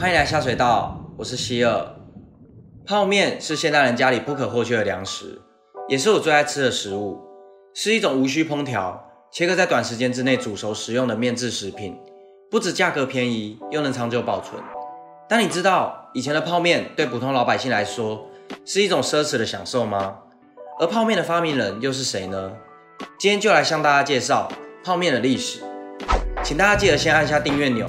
[0.00, 1.94] 欢迎来下水道，我是希尔。
[2.86, 5.42] 泡面是现代人家里不可或缺的粮食，
[5.90, 7.20] 也是我最爱吃的食物，
[7.74, 11.98] 是一种无需烹调、切割在短时间之内煮熟食用的面制食品，
[12.50, 14.58] 不止价格便宜，又能长久保存。
[15.28, 18.26] 但你知道以前的泡面对普通老百姓来说
[18.64, 20.16] 是一种奢侈的享受吗？
[20.80, 22.52] 而泡面的发明人又是谁呢？
[23.18, 24.50] 今天就来向大家介绍
[24.82, 25.60] 泡面的历史。
[26.42, 27.86] 请大家记得先按下订阅钮，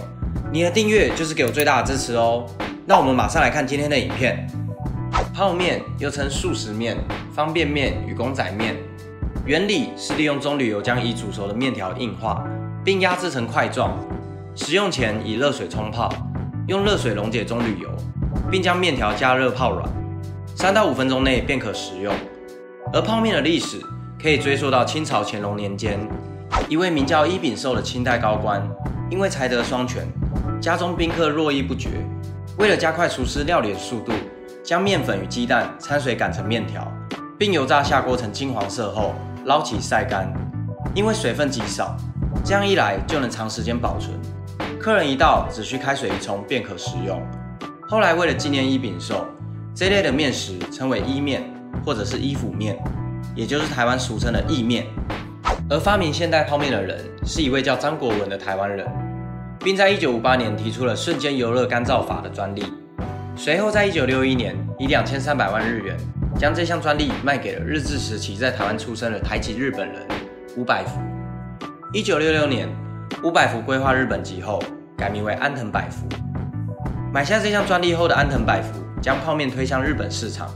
[0.53, 2.45] 你的订阅就是给我最大的支持哦。
[2.85, 4.45] 那我们马上来看今天的影片。
[5.33, 6.97] 泡面又称速食面、
[7.33, 8.75] 方便面与公仔面，
[9.45, 12.43] 原理是利用棕榈油将已煮熟的面条硬化，
[12.83, 13.97] 并压制成块状。
[14.53, 16.09] 食用前以热水冲泡，
[16.67, 17.89] 用热水溶解棕榈油，
[18.51, 19.89] 并将面条加热泡软，
[20.53, 22.13] 三到五分钟内便可食用。
[22.91, 23.79] 而泡面的历史
[24.21, 25.97] 可以追溯到清朝乾隆年间。
[26.67, 28.61] 一位名叫伊秉寿的清代高官，
[29.09, 30.05] 因为才德双全，
[30.61, 31.89] 家中宾客络绎不绝。
[32.57, 34.11] 为了加快厨师料理的速度，
[34.63, 36.85] 将面粉与鸡蛋掺水擀成面条，
[37.37, 40.31] 并油炸下锅成金黄色后捞起晒干。
[40.93, 41.95] 因为水分极少，
[42.43, 44.19] 这样一来就能长时间保存。
[44.79, 47.21] 客人一到，只需开水一冲便可食用。
[47.87, 49.25] 后来为了纪念伊秉寿，
[49.73, 51.43] 这类的面食称为伊面，
[51.85, 52.77] 或者是伊府面，
[53.35, 54.85] 也就是台湾俗称的意面。
[55.69, 58.85] 而发明现代泡面的人是一位叫张国文的台湾人，
[59.63, 62.63] 并在1958年提出了瞬间油热干燥法的专利。
[63.35, 65.97] 随后在1961年以2300万日元
[66.37, 70.05] 将这项专利卖给了日治时期在台湾出生的台籍日本人
[70.57, 70.99] 五百福。
[71.93, 72.69] 1966年，
[73.23, 74.61] 五百福规划日本籍后
[74.97, 76.07] 改名为安藤百福。
[77.13, 80.49] 买下这项专利后的安藤百福将泡面推向日本市场，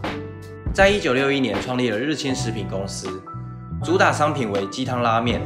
[0.74, 3.22] 在1961年创立了日清食品公司。
[3.84, 5.42] 主打商品为鸡汤拉面，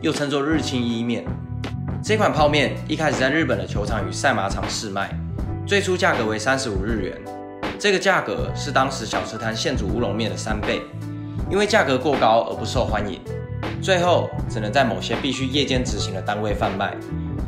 [0.00, 1.24] 又称作日清伊面。
[2.06, 5.08] 这款泡面一开始在日本的球场与赛马场试卖，
[5.66, 7.18] 最初价格为三十五日元。
[7.78, 10.82] 这个价格是当时小吃摊现煮乌龙面的三倍，
[11.50, 13.18] 因为价格过高而不受欢迎，
[13.80, 16.94] 最后只能在某些必须夜间执行的单位贩卖，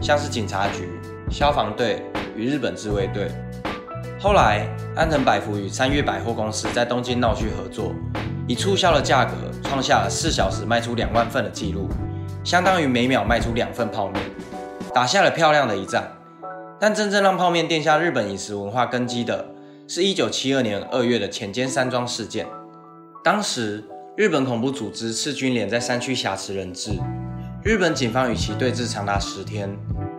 [0.00, 0.88] 像是警察局、
[1.30, 2.02] 消防队
[2.34, 3.30] 与日本自卫队。
[4.18, 4.66] 后来，
[4.96, 7.92] 安藤百福与三月百货公司在东京闹区合作。
[8.48, 9.32] 以促销的价格
[9.64, 11.90] 创下了四小时卖出两万份的纪录，
[12.42, 14.22] 相当于每秒卖出两份泡面，
[14.96, 16.10] 打下了漂亮的一战。
[16.80, 19.44] 但真正让泡面奠下日本饮食文化根基的，
[19.86, 22.46] 是一九七二年二月的浅间山庄事件。
[23.22, 23.84] 当时，
[24.16, 26.92] 日本恐怖组织赤军连在山区挟持人质，
[27.62, 29.68] 日本警方与其对峙长达十天。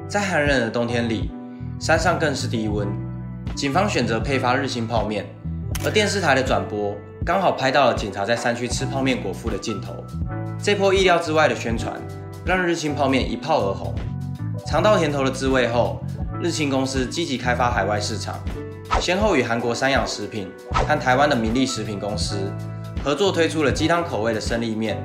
[0.08, 1.32] 在寒冷的冬天里，
[1.80, 2.88] 山上更是低温，
[3.56, 5.26] 警方选择配发日清泡面，
[5.84, 6.96] 而电视台的转播。
[7.26, 9.96] 刚好拍到了警察在山区吃泡面果腹的镜头，
[10.62, 12.00] 这波意料之外的宣传
[12.46, 13.92] 让日清泡面一炮而红。
[14.70, 15.98] 尝到甜头的滋味后，
[16.42, 18.38] 日清公司积极开发海外市场，
[19.00, 22.52] 先后与韩国三养食品和台湾的民利食品公司
[23.02, 25.02] 合作推出了鸡汤口味的生力面。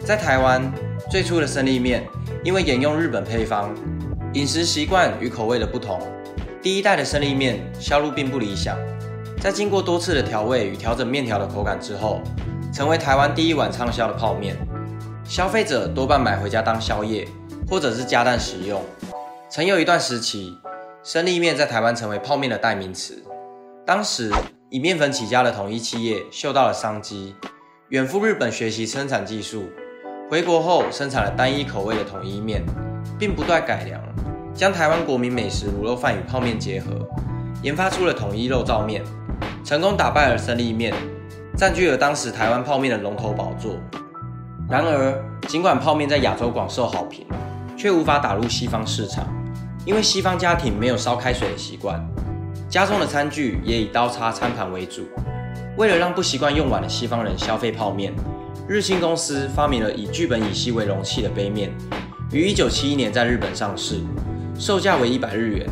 [0.00, 0.70] 在台湾
[1.10, 2.06] 最初的生力面，
[2.44, 3.74] 因为沿用日本配方，
[4.34, 5.98] 饮食习惯与口味的不同，
[6.60, 8.76] 第一代的生力面销路并不理想。
[9.40, 12.20] 在经过多次的调味与调整面条的口感之后，
[12.74, 14.54] 成为台湾第一碗畅销的泡面。
[15.24, 17.26] 消费者多半买回家当宵夜，
[17.68, 18.82] 或者是加蛋食用。
[19.50, 20.58] 曾有一段时期，
[21.02, 23.22] 生力面在台湾成为泡面的代名词。
[23.86, 24.30] 当时
[24.70, 27.34] 以面粉起家的统一企业嗅到了商机，
[27.88, 29.64] 远赴日本学习生产技术，
[30.30, 32.62] 回国后生产了单一口味的统一面，
[33.18, 34.00] 并不断改良，
[34.54, 37.08] 将台湾国民美食卤肉饭与泡面结合，
[37.62, 39.02] 研发出了统一肉燥面。
[39.64, 40.94] 成功打败了生力面，
[41.56, 43.76] 占据了当时台湾泡面的龙头宝座。
[44.68, 47.26] 然而，尽管泡面在亚洲广受好评，
[47.78, 49.24] 却无法打入西方市场，
[49.84, 52.04] 因为西方家庭没有烧开水的习惯，
[52.68, 55.08] 家中的餐具也以刀叉、餐盘为主。
[55.76, 58.12] 为了让不习惯用碗的西方人消费泡面，
[58.66, 61.70] 日清公司发明了以聚苯乙烯为容器的杯面，
[62.32, 64.00] 于1971年在日本上市，
[64.58, 65.66] 售价为100日元。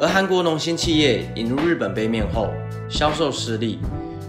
[0.00, 2.48] 而韩国农心企业引入日本杯面后，
[2.88, 3.78] 销售失利，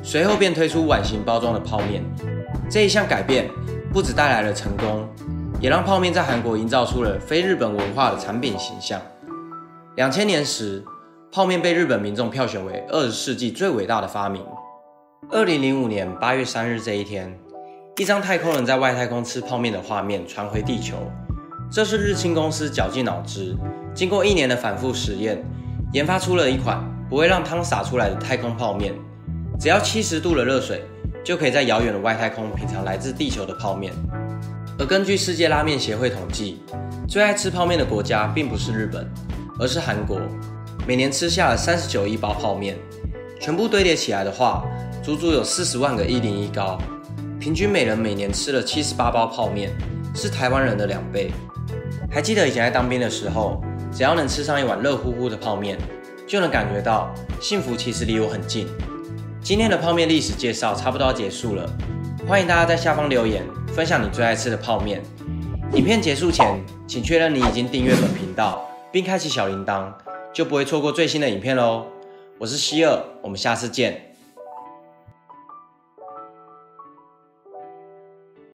[0.04, 2.04] 随后便推出碗形包装的泡面。
[2.70, 3.50] 这一项改变
[3.94, 5.08] 不只带来了成功，
[5.66, 9.02] 也让泡面在韩国营造出了非日本文化的产品形象。
[9.96, 10.86] 两千年时，
[11.32, 14.46] 泡面被日本民众票选为二十世纪最伟大的发明。
[15.32, 17.36] 二零零五年八月三日这一天，
[17.98, 20.98] 一张太空人在外太空吃泡面的画面传回地球。
[21.72, 23.58] 这是日清公司绞尽脑汁，
[23.92, 25.44] 经过一年的反复实验，
[25.94, 26.80] 研发出了一款。
[27.10, 28.94] 不会让汤洒出来的太空泡面，
[29.60, 30.84] 只要七十度的热水，
[31.24, 33.92] 就可以在遥远的外太空品尝来自地球的泡面。
[34.78, 36.60] 而根据世界拉面协会统计，
[37.08, 39.10] 最爱吃泡面的国家并不是日本，
[39.58, 40.20] 而是韩国。
[40.86, 42.78] 每年吃下了三十九亿包泡面，
[43.40, 44.66] 全部堆叠起来的话，
[45.02, 46.78] 足足有四十万个一零一高。
[47.40, 49.72] 平均每人每年吃了七十八包泡面，
[50.14, 51.32] 是台湾人的两倍。
[52.12, 53.64] 还记得以前在当兵的时候，
[53.94, 55.78] 只要能吃上一碗热乎乎的泡面，
[56.28, 58.68] 就能感觉到幸福其实离我很近。
[59.42, 61.70] 今天的泡面历史介绍差不多要结束了，
[62.28, 63.44] 欢迎大家在下方留言
[63.76, 65.02] 分享你最爱吃的泡面。
[65.74, 69.92] 影片结束前，请确认你已经订阅本频道，并开启小铃铛，
[70.34, 71.86] 就不会错过最新的影片喽。
[72.40, 74.15] 我是希尔，我们下次见。